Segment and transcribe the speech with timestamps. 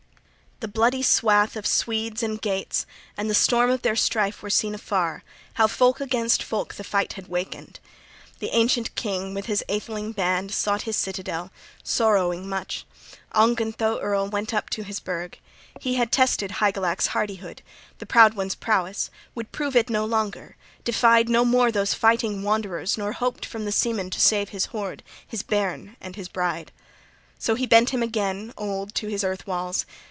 [0.61, 2.85] XXXIX "THE bloody swath of Swedes and Geats
[3.17, 5.23] and the storm of their strife, were seen afar,
[5.55, 7.79] how folk against folk the fight had wakened.
[8.37, 11.49] The ancient king with his atheling band sought his citadel,
[11.83, 12.85] sorrowing much:
[13.31, 15.39] Ongentheow earl went up to his burg.
[15.79, 17.63] He had tested Hygelac's hardihood,
[17.97, 22.99] the proud one's prowess, would prove it no longer, defied no more those fighting wanderers
[22.99, 26.71] nor hoped from the seamen to save his hoard, his bairn and his bride:
[27.39, 29.87] so he bent him again, old, to his earth walls.